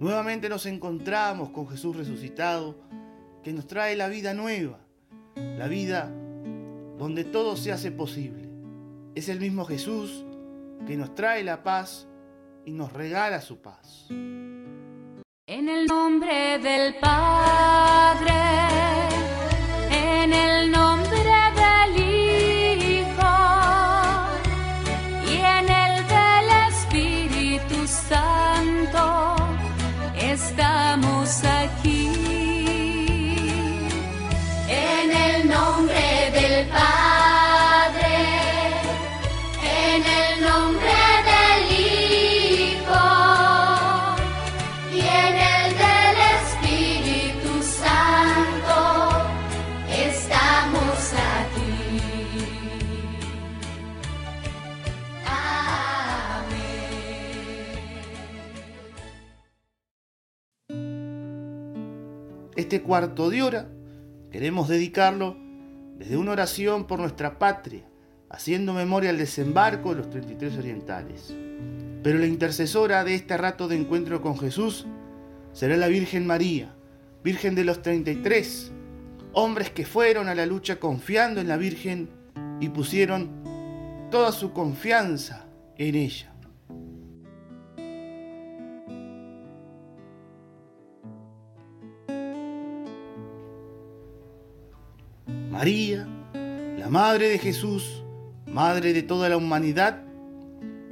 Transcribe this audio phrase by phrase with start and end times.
[0.00, 2.76] Nuevamente nos encontramos con Jesús resucitado,
[3.42, 4.78] que nos trae la vida nueva,
[5.34, 6.12] la vida
[6.98, 8.48] donde todo se hace posible.
[9.16, 10.24] Es el mismo Jesús
[10.86, 12.06] que nos trae la paz
[12.64, 14.06] y nos regala su paz.
[14.10, 18.34] En el nombre del Padre,
[19.90, 20.87] en el nombre
[62.78, 63.68] Este cuarto de hora
[64.30, 65.36] queremos dedicarlo
[65.98, 67.82] desde una oración por nuestra patria,
[68.30, 71.34] haciendo memoria al desembarco de los 33 orientales.
[72.04, 74.86] Pero la intercesora de este rato de encuentro con Jesús
[75.52, 76.72] será la Virgen María,
[77.24, 78.70] Virgen de los 33,
[79.32, 82.10] hombres que fueron a la lucha confiando en la Virgen
[82.60, 83.42] y pusieron
[84.12, 85.46] toda su confianza
[85.78, 86.27] en ella.
[95.58, 96.06] María,
[96.78, 98.04] la Madre de Jesús,
[98.46, 100.04] Madre de toda la humanidad,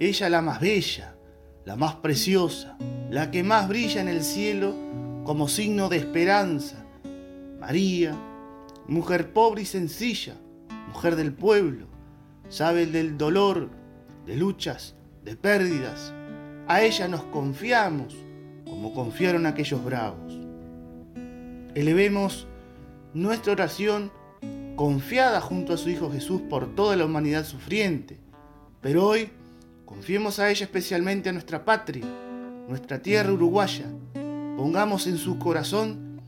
[0.00, 1.14] ella la más bella,
[1.64, 2.76] la más preciosa,
[3.08, 4.74] la que más brilla en el cielo
[5.22, 6.84] como signo de esperanza.
[7.60, 8.16] María,
[8.88, 10.34] mujer pobre y sencilla,
[10.88, 11.86] mujer del pueblo,
[12.48, 13.70] sabe del dolor,
[14.26, 16.12] de luchas, de pérdidas.
[16.66, 18.16] A ella nos confiamos,
[18.64, 20.40] como confiaron aquellos bravos.
[21.76, 22.48] Elevemos
[23.14, 24.10] nuestra oración
[24.76, 28.18] confiada junto a su Hijo Jesús por toda la humanidad sufriente.
[28.82, 29.30] Pero hoy
[29.86, 32.04] confiemos a ella especialmente a nuestra patria,
[32.68, 33.86] nuestra tierra uruguaya.
[34.56, 36.20] Pongamos en su corazón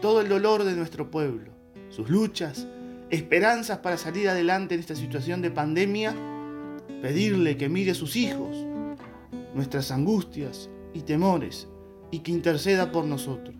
[0.00, 1.50] todo el dolor de nuestro pueblo,
[1.88, 2.66] sus luchas,
[3.10, 6.14] esperanzas para salir adelante en esta situación de pandemia.
[7.00, 8.66] Pedirle que mire a sus hijos,
[9.54, 11.68] nuestras angustias y temores
[12.10, 13.54] y que interceda por nosotros.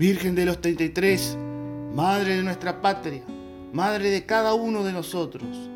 [0.00, 1.36] Virgen de los 33,
[1.94, 3.22] Madre de nuestra patria,
[3.74, 5.68] Madre de cada uno de nosotros,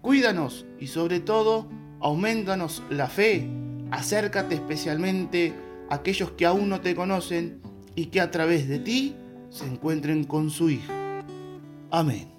[0.00, 3.50] cuídanos y sobre todo aumentanos la fe,
[3.90, 5.54] acércate especialmente
[5.90, 7.60] a aquellos que aún no te conocen
[7.96, 9.16] y que a través de ti
[9.50, 10.92] se encuentren con su Hijo.
[11.90, 12.37] Amén.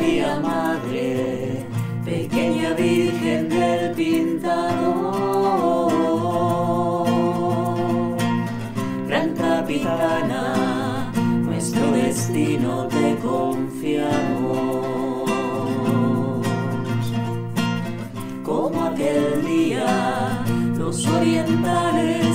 [0.00, 1.66] María Madre,
[2.06, 4.72] pequeña Virgen del Pintador,
[9.06, 11.12] gran capitana,
[11.44, 14.10] nuestro destino te confiamos.
[18.42, 20.42] Como aquel día,
[20.78, 22.29] los orientales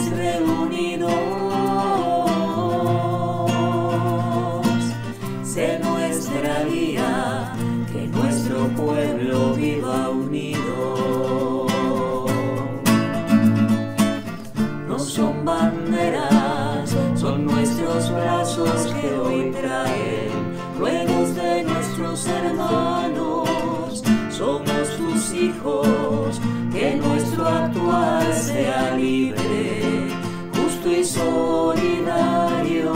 [24.55, 26.39] Somos tus hijos,
[26.71, 30.07] que nuestro actuar sea libre,
[30.55, 32.93] justo y solidario.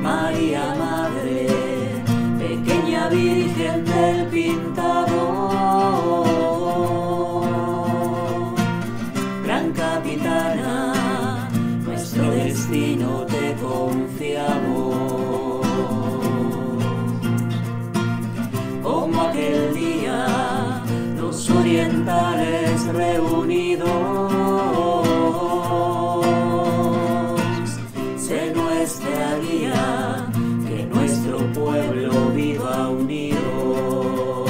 [0.00, 1.48] María Madre,
[2.38, 4.89] pequeña Virgen del Pintador,
[22.92, 23.88] reunidos.
[28.16, 30.30] Sé nuestra guía,
[30.66, 34.44] que nuestro pueblo viva unido.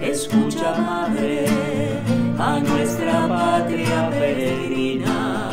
[0.00, 1.46] Escucha, madre,
[2.38, 5.50] a nuestra patria peregrina,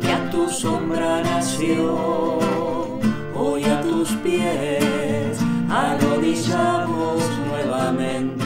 [0.00, 2.38] que a tu sombra nació.
[3.34, 5.38] Hoy a tus pies
[5.68, 8.41] arrodillamos nuevamente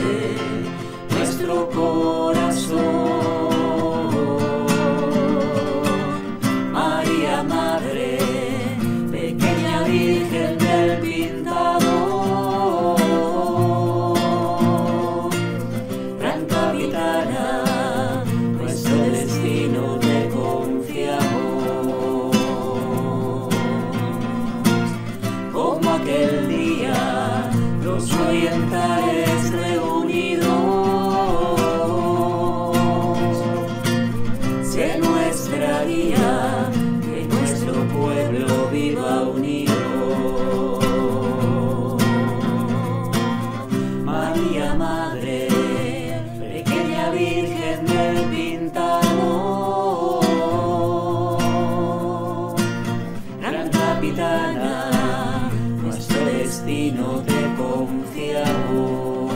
[1.37, 2.77] nuestro corazón.
[6.73, 8.19] María Madre,
[9.11, 11.89] pequeña Virgen del Pintado,
[16.19, 18.25] gran capitana,
[18.59, 20.06] nuestro destino
[56.97, 59.36] destino te confiamos.